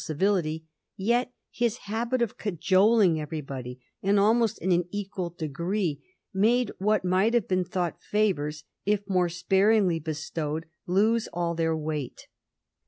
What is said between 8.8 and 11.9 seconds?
if more sparingly bestowed, lose all their